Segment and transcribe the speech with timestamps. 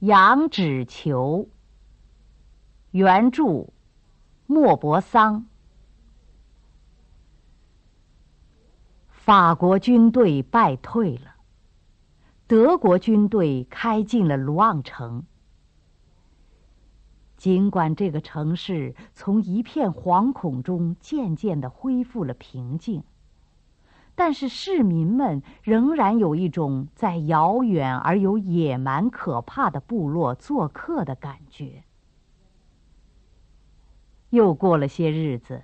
[0.00, 1.48] 羊脂球。
[2.90, 3.72] 原著：
[4.46, 5.46] 莫泊桑。
[9.08, 11.36] 法国军队败退了，
[12.46, 15.24] 德国军队开进了卢昂城。
[17.38, 23.02] 尽管这个城市从一片惶恐中渐渐的恢复了平静，
[24.16, 31.84] 但是市民们仍然有一种在遥远而又野蛮可怕的部落做客的感觉。
[34.30, 35.62] 又过了些日子，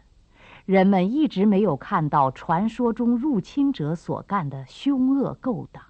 [0.67, 5.83] 人们一直没有看到传说中入侵者所干的凶恶勾当，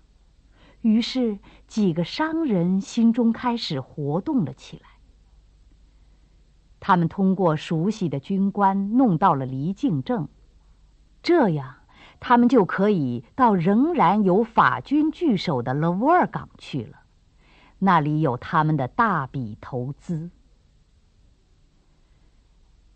[0.80, 4.86] 于是几个商人心中开始活动了起来。
[6.80, 10.28] 他们通过熟悉的军官弄到了离境证，
[11.22, 11.74] 这样
[12.24, 17.00] 他们就可以到仍然有法军据守的勒沃尔港去了，
[17.80, 20.30] 那里有他们的大笔投资。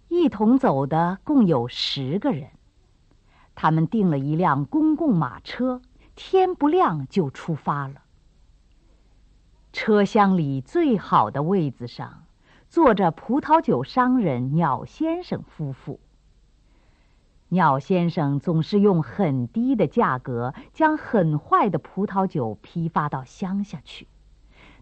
[0.07, 2.51] 一同走的共有十个人，
[3.57, 5.83] 他们订了一辆公共马车，
[6.15, 8.03] 天不亮就出发了。
[9.73, 12.23] 车厢里最好的位子上。
[12.69, 16.01] 坐着葡萄酒商人鸟先生夫妇。
[17.49, 24.09] 鸟先生总是用很低的价格将很坏的葡萄酒批发到乡下去。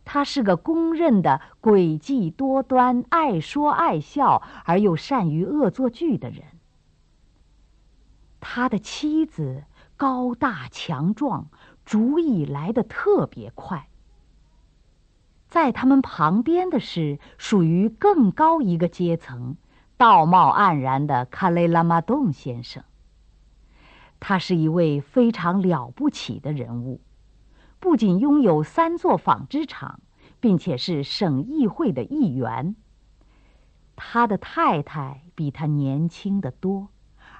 [0.05, 6.42] 他是个公认的诡计多端、爱说爱笑而又善于恶作剧的人。
[8.41, 9.65] 他的妻子
[9.97, 11.48] 高大强壮，
[11.85, 13.89] 主意来得特别快。
[15.48, 19.57] 在他们旁边的是属于更高一个阶层、
[19.97, 22.84] 道貌岸然的卡雷拉马顿先生。
[24.20, 27.01] 他是一位非常了不起的人物，
[27.81, 30.01] 不仅拥有三座纺织厂，
[30.41, 32.77] 并且是省议会的议员。
[33.97, 36.89] 他的太太比他年轻的多，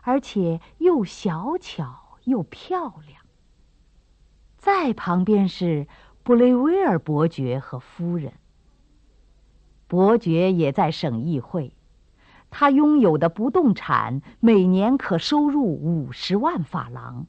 [0.03, 3.23] 而且又小巧又漂亮。
[4.57, 5.87] 在旁边是。
[6.27, 8.33] 布雷威尔伯爵和夫人。
[9.87, 11.77] 伯爵也在省议会，
[12.57, 17.27] 他拥有的不动产每年可收入五十万法郎。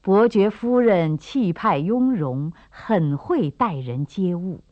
[0.00, 4.62] 伯爵夫人气派雍容，很会待人接物。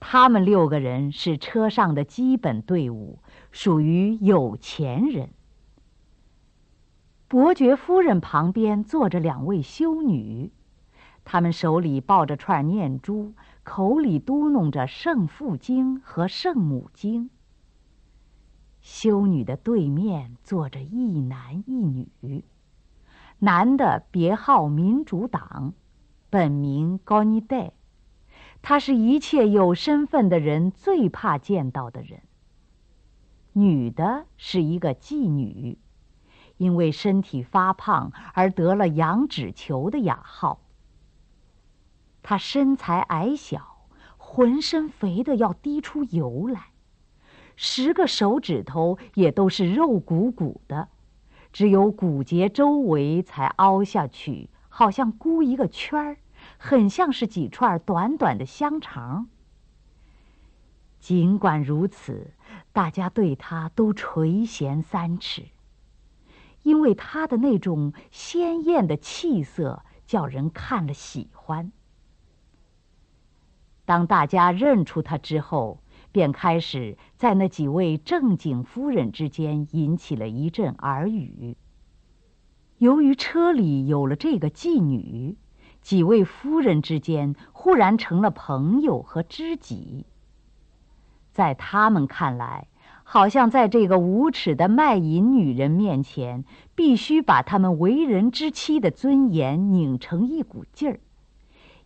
[0.00, 3.20] 他们六个人是车上的基本队伍，
[3.52, 5.30] 属于有钱人。
[7.28, 10.50] 伯爵夫人旁边坐着两位修女，
[11.24, 17.24] 他们手里抱着串念珠，口里嘟哝着《圣父经》和《圣母经》。
[18.80, 22.44] 修女的对面坐着一男一女，
[23.40, 25.74] 男的别号民主党，
[26.30, 27.72] 本名高尼戴，
[28.62, 32.22] 他是一切有身份的人最怕见到的人。
[33.52, 35.78] 女的是一个妓女。
[36.56, 40.60] 因为身体发胖而得了“羊脂球”的雅号。
[42.22, 43.86] 他身材矮小，
[44.16, 46.68] 浑身肥得要滴出油来，
[47.56, 50.88] 十个手指头也都是肉鼓鼓的，
[51.52, 56.16] 只有骨节周围才凹下去，好像箍一个圈儿，
[56.58, 59.28] 很像是几串短短的香肠。
[60.98, 62.34] 尽管如此，
[62.72, 65.46] 大家对他都垂涎三尺。
[66.62, 71.72] 因为他的那种鲜艳的气色，叫人看了喜欢。
[73.90, 81.56] 当大家认出他之后，便开始在那几位正经夫人之间引起了一阵耳语。
[82.78, 85.36] 由于车里有了这个妓女，
[85.82, 90.06] 几位夫人之间忽然成了朋友和知己。
[91.32, 92.68] 在他们看来，
[93.02, 96.44] 好像在这个无耻的卖淫女人面前，
[96.76, 101.00] 必须把他们为人之妻的尊严拧成一股劲儿，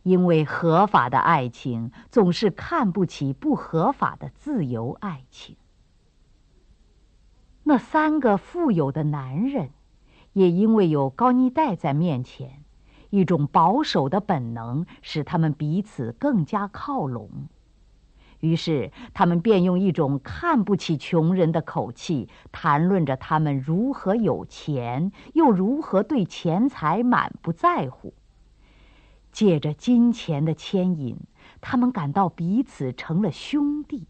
[0.05, 5.57] 因为合法的爱情总是看不起不合法的自由爱情。
[7.65, 9.71] 那三个富有的男人，
[10.35, 12.63] 也因为有高利贷在面前，
[13.09, 17.49] 一种保守的本能使他们彼此更加靠拢。
[18.41, 28.13] 于是，他们便用一种看不起穷人的口气谈论着他们如何有钱，又如何对钱财满不在乎。
[29.35, 31.19] 借着金钱的牵引，
[31.61, 34.07] 他们感到彼此成了兄弟。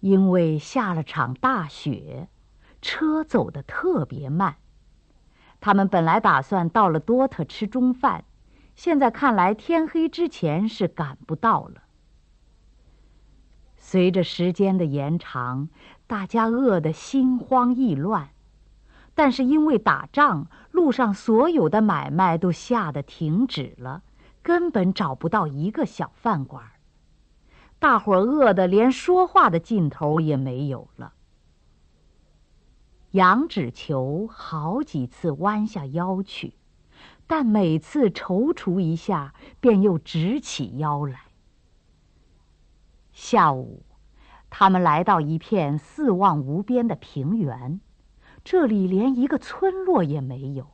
[0.00, 2.28] 因为下了场大雪，
[2.82, 4.56] 车走得特别慢。
[5.58, 8.26] 他们本来打算到了多特吃中饭，
[8.74, 11.84] 现在看来，天黑之前是赶不到了。
[13.78, 15.70] 随着时间的延长，
[16.06, 18.28] 大家饿得心慌意乱，
[19.14, 24.02] 但是因为打仗，路上所有的买卖都吓得停止了，
[24.42, 26.64] 根本找不到一个小饭馆。
[27.78, 31.12] 大伙儿饿得连说话的劲头也没有了。
[33.10, 36.54] 杨脂球好几次弯下腰去，
[37.28, 41.20] 但每次踌躇一下，便又直起腰来。
[43.12, 43.84] 下午，
[44.50, 47.80] 他们来到一片四望无边的平原，
[48.44, 50.68] 这里连一个村落也没有。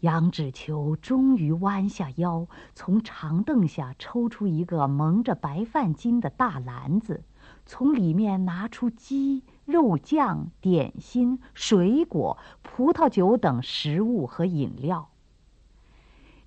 [0.00, 7.22] 杨脂球终于弯下腰，从长凳下抽出一个蒙着白饭巾的大篮子，
[7.64, 9.44] 从里面拿出鸡。
[9.66, 15.12] 肉酱、点心、水果、葡萄酒等食物和饮料，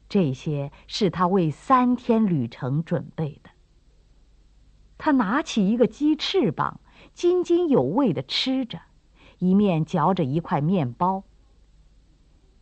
[0.09, 3.49] 这些是他为三天旅程准备的。
[4.97, 6.81] 他拿起一个鸡翅膀，
[7.13, 8.81] 津津有味地吃着，
[9.43, 11.23] 一面嚼着一块面包。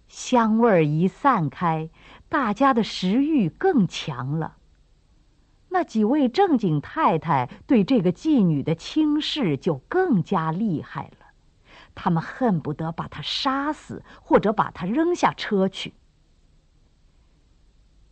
[0.07, 1.89] 香味儿一散开，
[2.27, 4.57] 大家的食欲更强了。
[5.69, 11.27] 那几位正经太太对这个妓女的轻视就更加厉害了，
[11.95, 15.93] 他们恨不得把她杀死，或者把她扔下车去。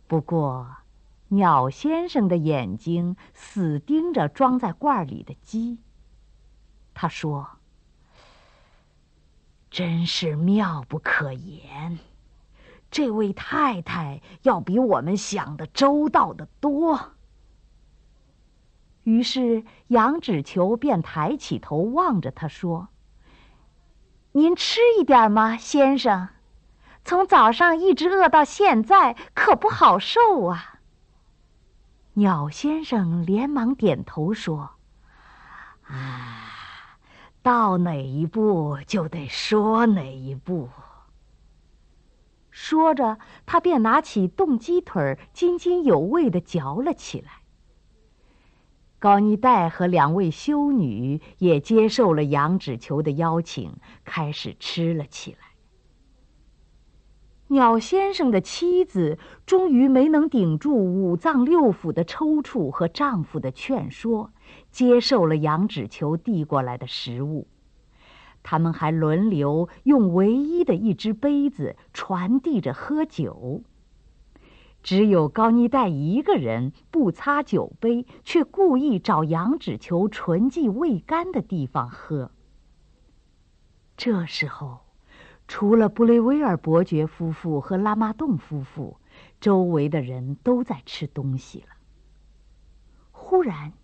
[0.06, 0.76] 不过，
[1.28, 5.80] 鸟先生的眼睛死盯着装在罐里的鸡。
[6.94, 7.58] 他说
[9.70, 11.98] ：“真是妙不可言，
[12.90, 17.12] 这位太太要比我们想的周到的多。”
[19.04, 22.88] 于是杨脂球便抬起头望着他说
[24.32, 26.28] ：“您吃一点吗，先生？
[27.02, 30.80] 从早上一直饿到现在，可不好受啊。”
[32.14, 34.72] 鸟先生连忙点头说
[35.88, 36.49] ：“啊，
[37.42, 40.68] 到哪一步就得说哪一步。”
[42.50, 47.30] 说着，他便拿起冻鸡腿，津津有味地嚼了起来。
[48.98, 53.72] 高尼戴和两位修女也接受了羊脂球的邀请，
[54.04, 55.38] 开始吃了起来。
[57.46, 64.32] 鸟先生的妻子终于没能顶住五脏六腑的抽搐和丈夫的劝说，
[64.70, 67.46] 接受了羊脂球递过来的食物。
[68.42, 73.62] 他们还轮流用唯一的一只杯子传递着喝酒。
[74.82, 82.30] 只有高尼戴一个人不擦酒杯，却故意找羊脂球纯净未干的地方喝。
[83.94, 84.78] 这时候，
[85.46, 88.96] 除了布雷威尔伯爵夫妇和拉玛洞夫妇，
[89.38, 91.66] 周围的人都在吃东西了。
[93.10, 93.74] 忽然，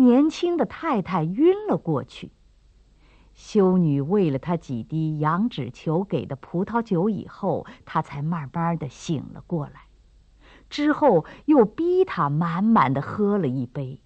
[0.00, 2.32] 年轻的太太晕了过去。
[3.34, 9.82] 修女喂了她几滴羊脂球给的葡萄酒以后，她才慢慢的醒了过来。
[10.70, 14.00] 之后又逼她满满的喝了一杯。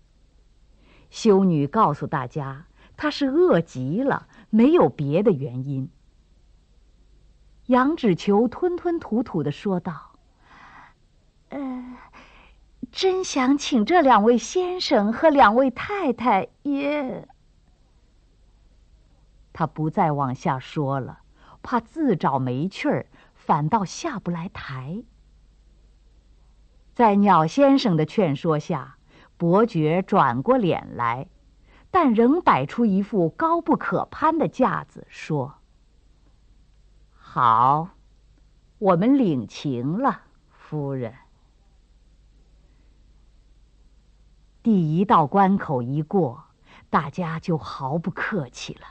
[1.10, 5.88] 修女告诉大家，她是饿极了，没有别的原因。
[7.66, 10.16] 羊脂球吞吞吐吐的说道
[11.50, 11.96] ：“呃，
[12.94, 17.26] 真想请这两位先生和两位太太也……”
[19.52, 21.22] 他不再往下说了，
[21.60, 25.02] 怕自找没趣儿，反倒下不来台。
[26.94, 28.96] 在鸟先生的劝说下，
[29.36, 31.26] 伯爵转过脸来，
[31.90, 35.56] 但仍摆出一副高不可攀的架子，说
[37.10, 37.88] ：“好，
[38.78, 40.20] 我们领情了，
[40.52, 41.12] 夫人。”
[44.64, 46.44] 第一道关口一过，
[46.88, 48.86] 大家就毫不客气了，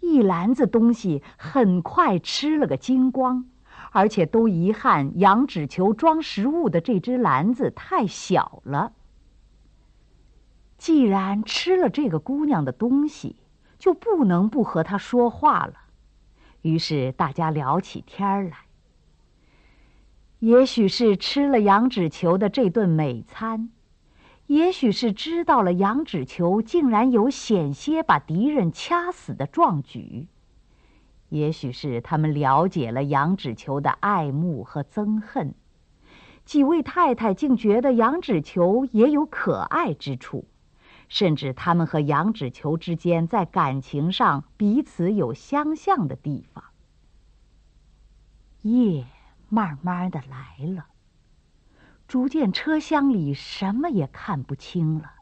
[0.00, 3.46] 一篮子东西很快吃了个精光。
[3.90, 8.92] 而且都遗憾，羊脂球装食物的这只篮子太小了。
[10.76, 13.36] 既然吃了这个姑娘的东西，
[13.78, 15.74] 就不能不和她说话了。
[16.60, 18.58] 于是大家聊起天来。
[20.38, 23.70] 也许是吃了羊脂球的这顿美餐，
[24.46, 30.28] 也许是知道了羊脂球竟然有险些把敌人掐死的壮举。
[31.30, 35.54] 也许是他们了解了羊脂球的爱慕和憎恨，
[36.44, 40.44] 几位太太竟觉得羊脂球也有可爱之处，
[41.08, 46.64] 甚至他们和羊脂球之间在感情上彼此有相像的地方。
[48.60, 49.06] 夜
[49.48, 50.86] 慢慢的来了。
[52.12, 55.12] 逐渐车厢里什么也看不清了。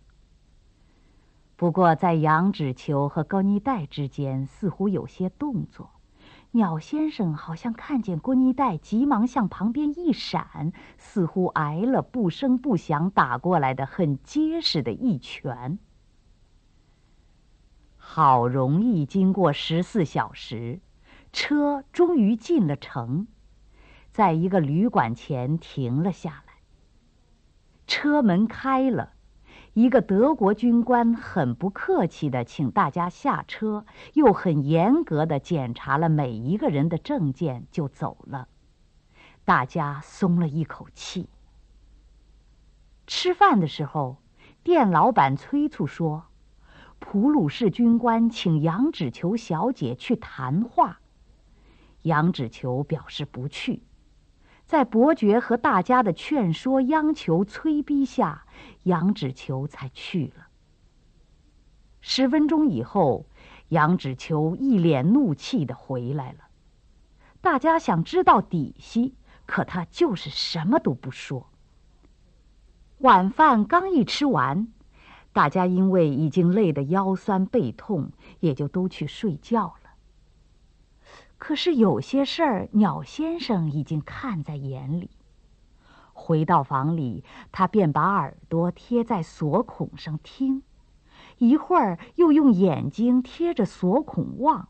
[1.54, 5.92] 不过，在羊脂球和高尼黛之间似乎有些动作。
[6.50, 15.78] 鸟先生好像看见郭妮黛，急忙向旁边一闪，似乎挨了不声不响打过来的很结实的一拳。
[17.96, 20.80] 好容易经过十四小时，
[21.32, 23.28] 车终于进了城，
[24.10, 26.49] 在一个旅馆前停了下来。
[27.90, 29.14] 车门开了。
[29.74, 38.46] 一个德国军官很不客气地请大家下车，又很严格地检查了每一个人的证件，就走了。
[39.44, 41.28] 大家松了一口气。
[43.08, 44.18] 吃饭的时候，
[44.62, 46.26] 店老板催促说
[47.00, 51.00] ：“普鲁士军官请杨芷球小姐去谈话。”
[52.02, 53.82] 杨芷球表示不去。
[54.70, 58.44] 在伯爵和大家的劝说、央求、催逼下，
[58.84, 60.46] 杨芷球才去了。
[62.00, 63.26] 十分钟以后，
[63.70, 66.44] 杨芷球一脸怒气的回来了。
[67.40, 71.48] 大家想知道底细，可他就是什么都不说。
[72.98, 74.68] 晚饭刚一吃完，
[75.32, 79.79] 大家因为已经累得腰酸背痛，也就都去睡觉了。
[81.40, 85.10] 可是有些事儿，鸟先生已经看在眼里。
[86.12, 90.62] 回到房里，他便把耳朵贴在锁孔上听，
[91.38, 94.68] 一会儿又用眼睛贴着锁孔望，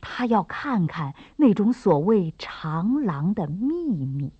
[0.00, 4.32] 他要看看那种所谓长廊的秘密。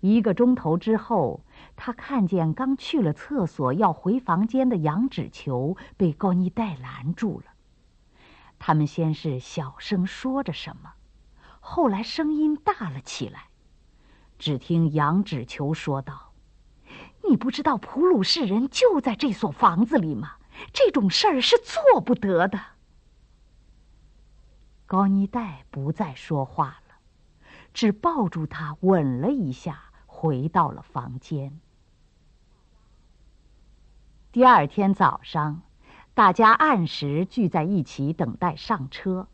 [0.00, 1.44] 一个钟头之后，
[1.76, 7.52] 他看见刚去了厕所要回房间的羊脂球被高尼黛拦住了。
[8.58, 10.94] 他们先是小声说着什么，
[11.60, 13.48] 后来声音大了起来。
[14.38, 16.32] 只听杨芷球说道
[17.28, 20.36] ：“你不知道普鲁士人就在这所房子里吗？
[20.72, 22.60] 这种事儿是做不得的。”
[24.86, 26.96] 高尼黛不再说话了，
[27.72, 31.60] 只抱住他吻了一下，回到了房间。
[34.32, 35.62] 第二天早上。
[36.16, 39.26] 大家按时聚在一起等待上车，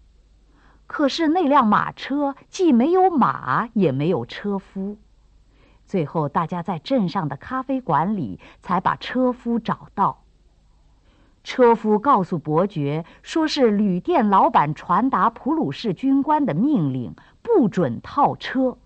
[0.89, 4.97] 可是那辆马车既没有马，也没有车夫。
[5.87, 10.25] 最后，大家在镇上的咖啡馆里才把车夫找到。
[11.45, 18.77] 车夫告诉伯爵，说是旅店老板传达普鲁士军官的命令，不准套车。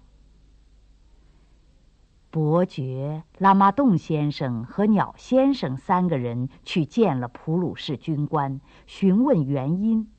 [2.30, 10.10] 伯爵、拉马洞先生和鸟先生三个人去见了普鲁士军官，询问原因。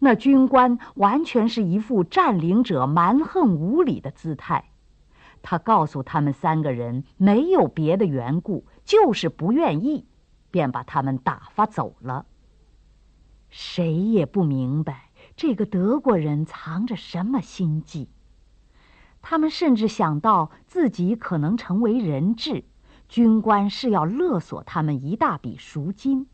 [0.00, 4.70] 那军官完全是一副占领者蛮横无理的姿态。
[5.42, 10.06] 他告诉他们三个人，没有别的缘故，就是不愿意，
[10.50, 12.26] 便把他们打发走了。
[13.48, 18.08] 谁也不明白这个德国人藏着什么心计。
[19.22, 22.64] 他们甚至想到自己可能成为人质，
[23.08, 26.26] 军官是要勒索他们一大笔赎金。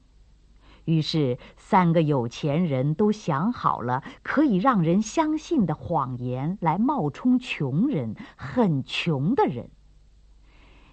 [0.87, 9.69] 于是，三个有钱人都想好了可以让人相信的谎言来冒充穷人，很穷的人。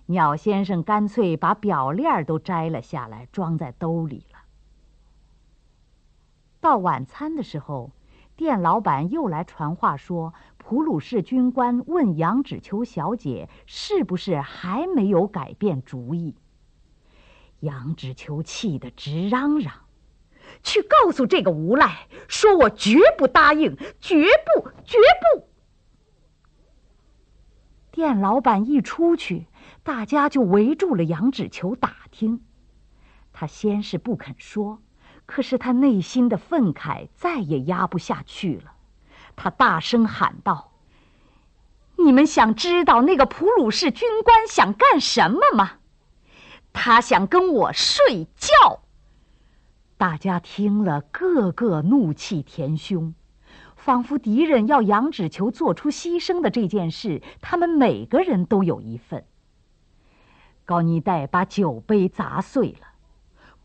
[0.08, 4.40] 鸟先生干脆把表链都摘了下来，装在兜里了。
[6.60, 7.92] 到晚餐的时候。
[8.38, 10.34] 店老板又来传话说，
[10.68, 16.34] 普鲁士军官问杨芷秋小姐是不是还没有改变主意。
[17.60, 19.86] 杨芷秋气得直嚷嚷
[20.66, 24.98] ：“去告诉这个无赖，说我绝不答应，绝不，绝
[25.36, 25.48] 不！”
[27.94, 29.46] 店老板一出去，
[29.84, 32.42] 大家就围住了杨芷秋打听。
[33.32, 34.82] 他先是不肯说。
[35.28, 38.75] 可是他内心的愤慨再也压不下去了，
[39.36, 40.72] 他大声喊道
[41.98, 45.74] ：“你们想知道那个普鲁士军官想干什么吗？
[46.74, 48.82] 他想跟我睡觉。”
[49.98, 53.14] 大家听了，个个怒气填胸，
[53.76, 59.26] 仿佛敌人要杨芷球做出牺牲的这件事，他们每个人都有一份。
[60.66, 62.88] 高妮黛把酒杯砸碎了。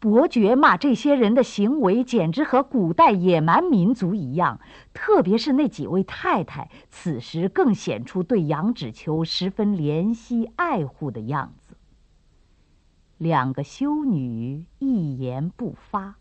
[0.00, 4.59] 伯爵骂这些人的行为简直和古代野蛮民族一样，
[4.95, 11.76] 特别是那几位太太，此时更显出对杨芷秋十分怜惜爱护的样子。
[13.19, 16.14] 两个修女一言不发。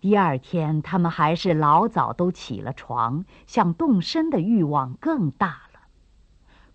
[0.00, 5.80] 第二天，他们还是老早都起了床，想动身的欲望更大了。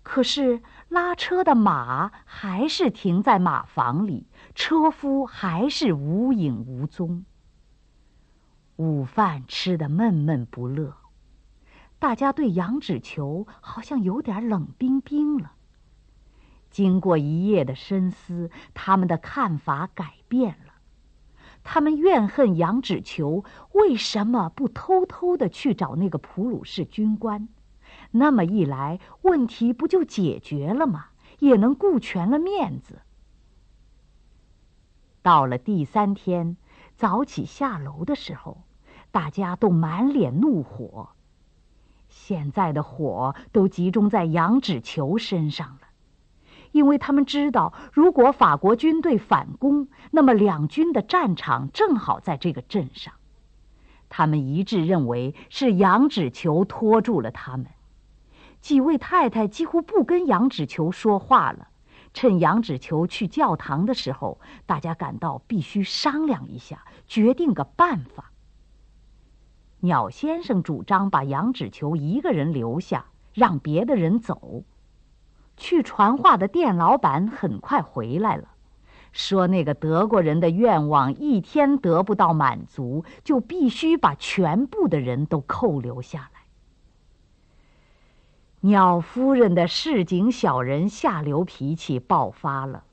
[0.03, 7.25] 可是拉车的马还是停在马房里，车夫还是无影无踪。
[8.75, 10.95] 午饭吃得闷闷不乐，
[11.99, 15.53] 大家对杨芷球好像有点冷冰冰了。
[16.69, 20.73] 经过一夜的深思，他们的看法改变了。
[21.63, 27.47] 他们怨恨杨芷球为什么不偷偷的去找那个普鲁士军官？
[28.11, 31.07] 那么一来，问题不就解决了吗？
[31.39, 33.01] 也能顾全了面子。
[35.23, 36.57] 到了第三天
[36.95, 38.61] 早起下楼的时候，
[39.09, 41.09] 大家都满脸怒火。
[42.09, 45.79] 现在的火都集中在杨脂球身上了。
[46.73, 53.13] 因为他们知道，如果法国军队反攻，那么两军的战场正好在这个镇上。
[54.09, 57.67] 他们一致认为是杨脂球拖住了他们。
[58.59, 61.67] 几位太太几乎不跟杨脂球说话了。
[62.13, 68.31] 趁杨芷球去教堂的时候，大家感到必须商量一下，决定个办法。
[69.79, 74.63] 鸟先生主张把杨芷球一个人留下，让别的人走。
[75.57, 78.47] 去传话的店老板很快回来了，
[79.11, 86.31] 说那个德国人的愿望一天得不到满足，就必须把全部的人都扣留下。
[88.65, 92.85] 鸟夫人的市井小人下流脾气爆发了，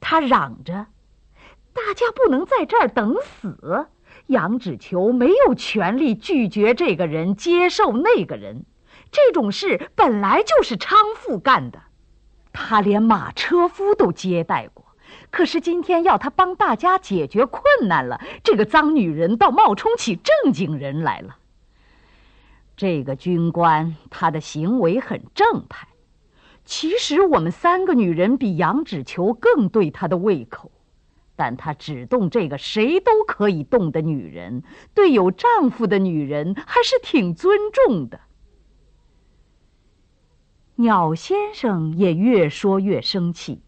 [0.00, 0.86] 他嚷着
[1.72, 3.86] ：“大家不能在这儿等死！
[4.26, 8.64] 杨芷球没有权利拒绝这个人，接受那个人。
[9.12, 11.82] 这种事本来就是娼妇干的。”
[12.52, 14.86] 他连马车夫都接待过，
[15.30, 21.36] 可是今天要他帮大家解决困难了，这个脏女人倒冒充起正经人来了。
[22.76, 25.88] 这个军官，他的行为很正派。
[26.64, 30.70] 其实我们三个女人比杨芷球更对他的胃口，
[31.36, 38.20] 但他只动这个谁都可以动的女人，对有丈夫的女人还是挺尊重的。
[40.74, 43.62] 鸟先生也越说越生气，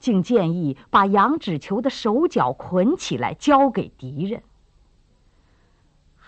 [0.00, 4.42] 竟建议把杨芷球的手脚捆起来交给敌人。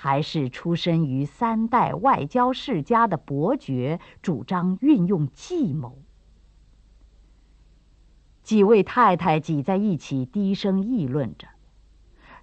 [0.03, 5.99] 还是出身于三代外交世家的伯爵主张运用计谋。
[8.43, 11.49] 几位太太挤在一起，低声议论着，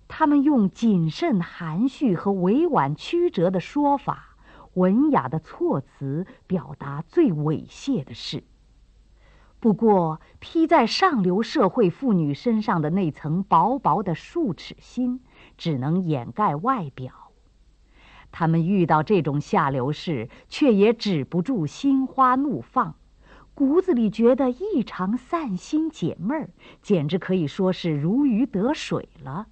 [0.07, 4.37] 他们用谨慎、含蓄和委婉曲折的说法。
[4.75, 8.43] 文雅的措辞表达最猥亵的事。
[9.59, 15.21] 不过，披在上流社会妇女身上的那层薄薄的树齿心，
[15.57, 17.26] 只能掩盖外表。
[18.39, 22.93] 他们遇到这种下流事，却也止不住心花怒放，
[23.55, 26.49] 骨子里觉得异常散心解闷儿，
[26.83, 29.47] 简直可以说是如鱼得水了。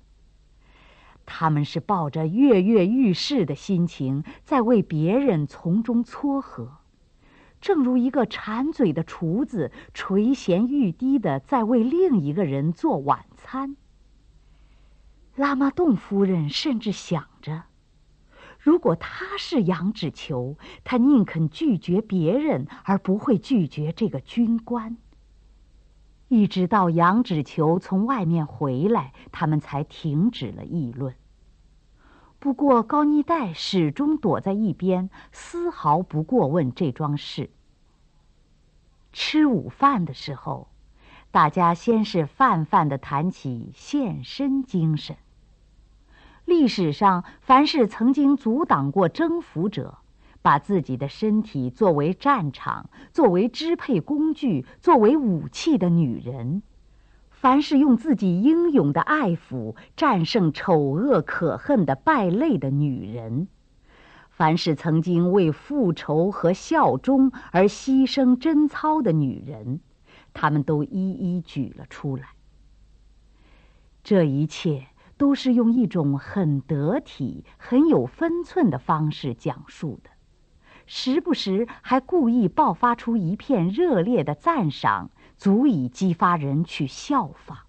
[1.25, 6.77] 他们是抱着跃跃欲试的心情，在为别人从中撮合，
[7.59, 13.75] 正如一个馋嘴的厨子垂涎欲滴的在为另一个人做晚餐。
[15.35, 17.63] 拉玛洞夫人甚至想着，
[18.65, 24.97] 如果他是杨芷球，他宁肯拒绝别人，而不会拒绝这个军官。
[26.29, 31.13] 一直到杨芷球从外面回来，他们才停止了议论。
[32.39, 37.51] 不过高尼戴始终躲在一边，丝毫不过问这桩事。
[39.13, 40.69] 吃午饭的时候，
[41.29, 45.15] 大家先是泛泛的谈起献身精神。
[46.45, 49.97] 历史上，凡是曾经阻挡过征服者，
[50.43, 56.61] 把自己的身体作为战场、作为支配工具、作为武器的女人，
[57.31, 63.47] 凡是用自己英勇的爱抚战胜丑恶可恨的败类的女人，
[64.29, 69.79] 凡是曾经为复仇和效忠而牺牲贞操的女人，
[70.31, 72.27] 他们都一一举了出来。
[74.03, 74.85] 这一切。
[75.17, 80.09] 都是用一种很得体、很有分寸的方式讲述的，
[80.85, 87.59] 时不时还故意爆发出一片热烈的赞赏，足以激发人去效仿。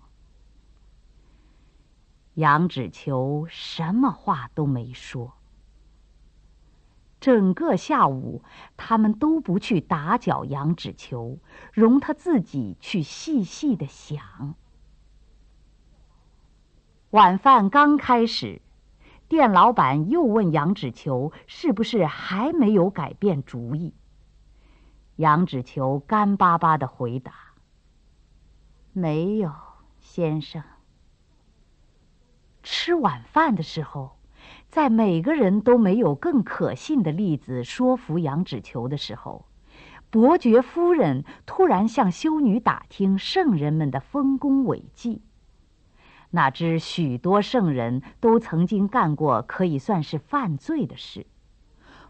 [2.34, 5.34] 杨芷球什么话都没说。
[7.18, 8.42] 整个下午，
[8.76, 11.38] 他们都不去打搅杨芷球，
[11.72, 14.54] 容他自己去细细的想。
[17.16, 18.60] 晚饭刚开始，
[19.26, 23.94] 店老板又问杨芷球：“是不是还没有改变主意？”
[25.16, 27.32] 杨芷球干巴巴的回答
[28.92, 29.50] ：“没有，
[29.98, 30.62] 先生。”
[32.62, 34.18] 吃晚饭的时候，
[34.68, 39.46] 在每个人都没有更可信的例子说服杨芷球的时候，
[40.10, 45.22] 伯爵夫人突然向修女打听圣人们的丰功伟绩。
[46.30, 51.26] 哪知许多圣人都曾经干过可以算是犯罪的事，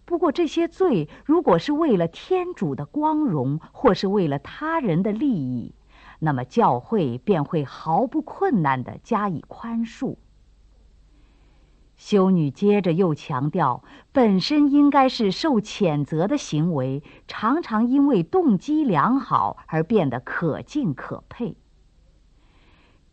[0.05, 5.75] 不过这些罪如果是为了天主的光荣，或是为了他人的利益，
[6.19, 10.17] 那么教会便会毫不困难地加以宽恕。
[11.97, 21.57] 修女接着又强调，本身应该是受谴责的行为，常常因为动机良好而变得可敬可佩。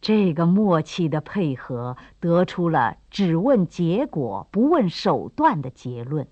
[0.03, 6.27] 这个默契的配合，得出了只问结果不问手段的结论。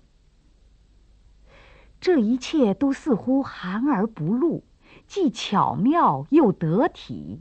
[1.98, 4.62] 这一切都似乎含而不露，
[5.06, 7.40] 既巧妙又得体。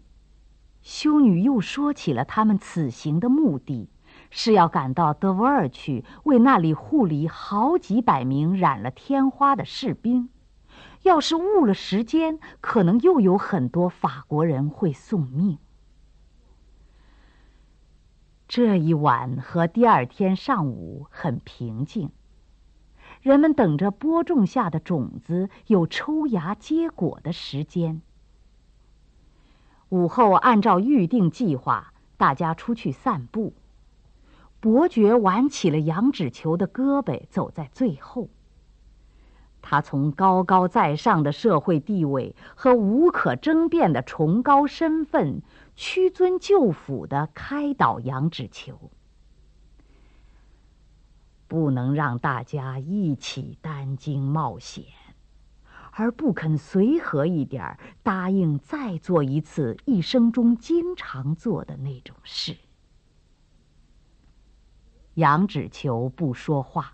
[0.82, 3.89] 修女又说起了他们此行的目的，
[4.30, 10.30] 是要赶到德维尔去，为那里护理好几百名染了天花的士兵。
[11.02, 15.58] 要是误了时间，可能又有很多法国人会送命。
[18.54, 22.10] 这一晚和第二天上午很平静，
[23.22, 28.02] 人们等着播种下的种子有抽芽结果的时间。
[29.88, 33.54] 午后，按照预定计划，大家出去散步。
[34.60, 38.28] 伯爵挽起了羊脂球的胳膊，走在最后。
[39.62, 45.42] 他从高高在上的社会地位和无可争辩的崇高身份。
[45.84, 48.91] 屈尊就辅的开导杨芷球，
[51.48, 54.86] 不能让大家一起担惊冒险，
[55.89, 62.56] 而不肯随和一点答应再做一次一生中经常做的那种事。
[65.15, 66.94] 杨芷球不说话。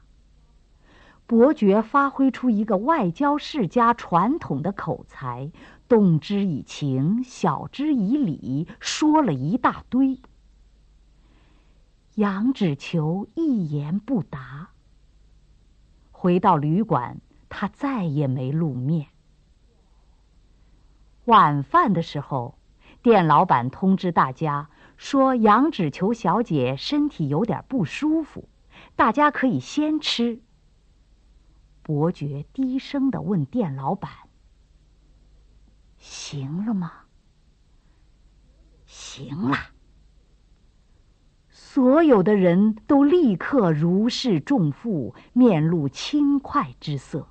[1.25, 5.51] 伯爵发挥出一个外交世家传统的口才，
[5.87, 10.19] 动之以情，晓之以理，说了一大堆。
[12.15, 14.69] 杨芷球一言不答。
[16.11, 19.07] 回到旅馆，他再也没露面。
[21.25, 22.57] 晚饭的时候，
[23.03, 28.49] 店老板通知大家说，杨芷球小姐身体有点不舒服，
[28.95, 30.41] 大家可以先吃。
[31.83, 34.11] 伯爵低声的问店老板
[35.97, 36.91] ：“行了吗
[38.85, 39.57] ？”“行了。”
[41.49, 47.27] 所有的人都立刻如释重负，面露轻快之色。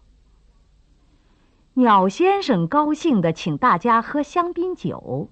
[1.74, 5.31] 鸟先生高兴地请大家喝香槟酒，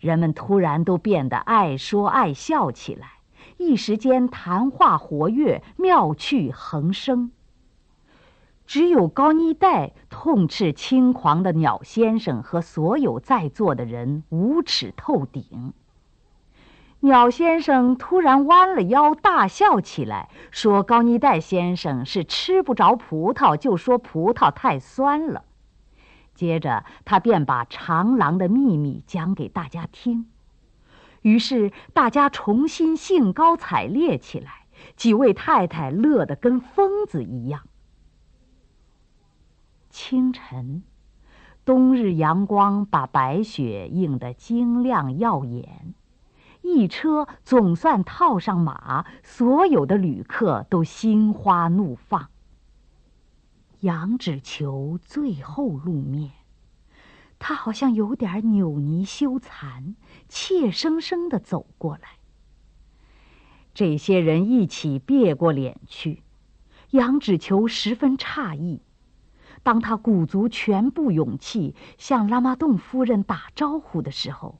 [0.00, 3.20] 人们突然都变得爱说爱笑起来，
[3.58, 7.30] 一时间谈话活跃，妙趣横生。
[8.70, 15.72] 只有高尼戴痛斥轻狂的鸟先生和所有在座的人无耻透顶。
[17.00, 25.42] 鸟先生突然弯了腰，大笑起来，说：“高尼戴先生是吃不着葡萄，就说葡萄太酸了。”
[26.36, 30.26] 接着，他便把长廊的秘密讲给大家听。
[31.22, 37.62] 于是，大家重新兴高采烈起来，几位太太乐得跟疯子一样。
[40.02, 40.82] 清晨，
[41.62, 45.92] 冬日阳光把白雪映得晶亮耀眼，
[46.62, 52.30] 一车总算套上马，所有的旅客都心花怒放。
[53.80, 56.30] 杨芷球最后露面，
[57.38, 59.96] 他好像有点扭捏羞惭，
[60.30, 62.08] 怯生生的走过来。
[63.74, 66.22] 这些人一起别过脸去，
[66.92, 68.80] 杨芷球十分诧异。
[69.62, 74.58] 当他鼓足全部勇气向拉玛洞夫人打招呼的时候，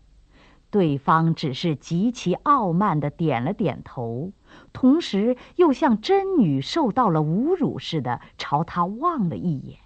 [0.70, 4.32] 对方只是极其傲慢的点了点头，
[4.72, 9.78] 同时又像真女受到了侮辱似的朝他望了一眼。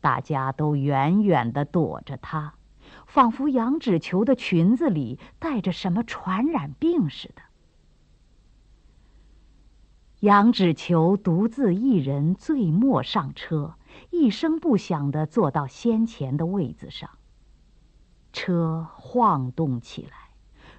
[0.00, 2.54] 大家都远远的躲着他，
[3.06, 7.42] 仿佛羊脂球的裙子里带着什么传染病似的。
[10.22, 13.74] 杨芷球独自一人醉末上车，
[14.10, 17.10] 一声不响地坐到先前的位子上。
[18.32, 20.30] 车晃动起来，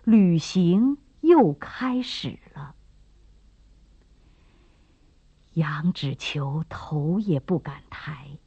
[0.06, 2.74] 旅行又开始了。
[5.56, 8.38] 杨芷秋头也不敢抬，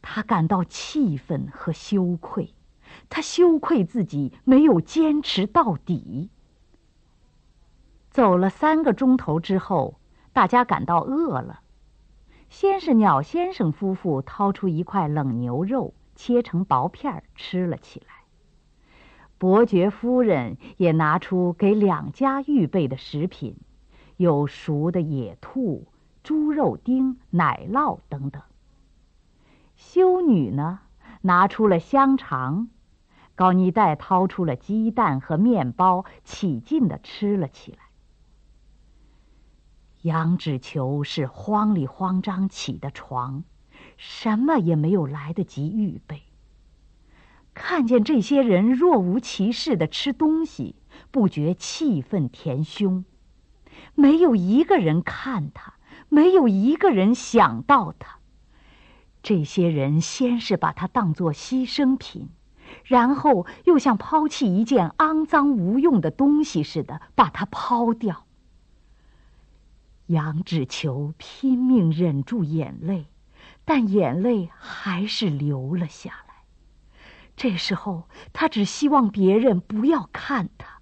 [0.00, 2.54] 他感到气愤和羞愧，
[3.08, 6.30] 他羞愧自己没有坚持到底。
[8.10, 9.99] 走了三个钟头之后，
[10.40, 11.60] 大家感到饿了。
[12.48, 18.24] 先是鸟先生夫妇掏出一块冷牛肉，切成薄片吃了起来。
[19.36, 23.58] 伯爵夫人也拿出给两家预备的食品，
[24.16, 25.86] 有熟的野兔。
[26.22, 28.40] 猪肉丁、奶酪等等。
[29.76, 30.80] 修女呢，
[31.20, 32.68] 拿出了香肠；
[33.34, 37.89] 高尼戴掏出了鸡蛋和面包，起劲的吃了起来。
[40.02, 43.44] 杨芷球是慌里慌张起的床，
[43.96, 46.22] 什么也没有来得及预备。
[47.52, 50.76] 看见这些人若无其事的吃东西，
[51.10, 53.04] 不觉气愤填胸，
[53.94, 55.74] 没有一个人看他。
[56.12, 58.18] 没有一个人想到他。
[59.22, 62.30] 这些人先是把他当作牺牲品，
[62.82, 68.26] 然后又像抛弃一件肮脏无用的东西似的把他抛掉。
[70.10, 73.06] 杨芷球拼命忍住眼泪，
[73.64, 76.34] 但眼泪还是流了下来。
[77.36, 80.80] 这时候，他只希望别人不要看他。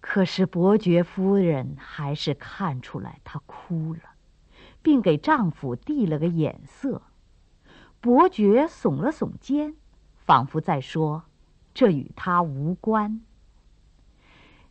[0.00, 4.00] 可是伯爵夫人还是看出来她哭了，
[4.82, 7.02] 并给丈夫递了个眼色。
[8.00, 9.76] 伯爵耸了耸肩，
[10.16, 11.26] 仿佛在说
[11.72, 13.20] ：“这与他无关。”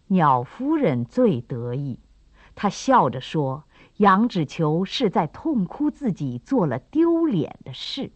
[0.07, 1.99] 鸟夫人最得意，
[2.55, 3.63] 他笑着说
[3.97, 8.11] ：“杨脂球是在痛哭自己做了丢脸的事。”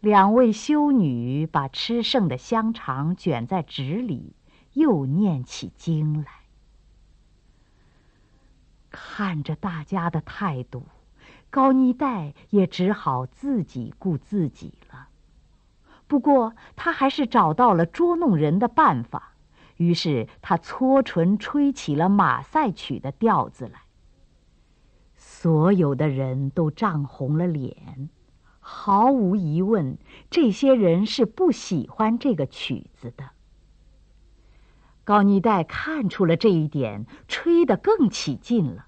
[0.00, 4.34] 两位修女把吃剩的香肠卷在纸里。
[4.76, 6.26] 又念起经来，
[8.90, 10.82] 看着大家的态度，
[11.48, 15.08] 高尼戴也只好自己顾自己了。
[16.06, 19.32] 不过他还是找到了捉弄人的办法，
[19.76, 23.82] 于是他搓唇吹起了马赛曲的调子来。
[25.16, 28.08] 所有的人都涨红了脸，
[28.60, 29.98] 毫无疑问，
[30.30, 33.30] 这些人是不喜欢这个曲子的。
[35.04, 38.86] 高尼戴看出了这一点，吹得更起劲了，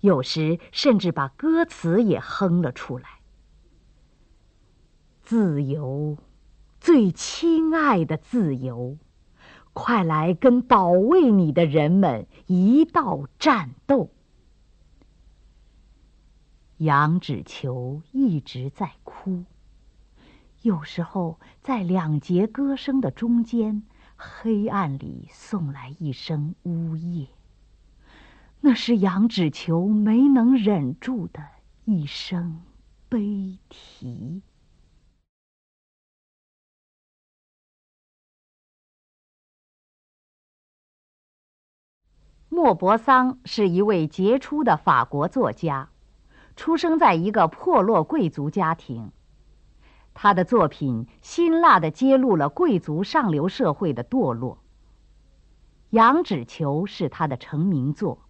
[0.00, 3.20] 有时甚至把歌词也哼了出来。
[5.22, 6.18] 自由，
[6.78, 8.96] 最亲爱的自由，
[9.78, 14.08] 快来跟保卫你的人们一道战斗！
[16.78, 19.44] 杨芷球一直在哭，
[20.62, 23.82] 有时候在两节歌声的中间。
[24.16, 27.28] 黑暗里送来一声呜咽，
[28.62, 31.44] 那是杨芷球没能忍住的
[31.84, 32.62] 一声
[33.10, 34.40] 悲啼。
[42.56, 45.90] 莫泊桑是一位杰出的法国作家，
[46.56, 49.12] 出生在一个破落贵族家庭。
[50.14, 54.54] 他的作品辛辣地揭露了贵族上流社会的堕落。
[55.90, 58.20] 《羊脂球》是他的成名作。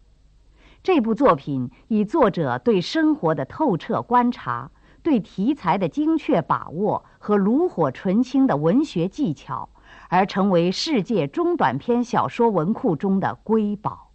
[0.83, 4.73] 这部作品以作者对生活的透彻观察、
[5.05, 9.69] 对题材的精确把握和炉火纯青的文学技巧，
[10.09, 14.06] 而成为世界中短篇小说文库中的瑰宝。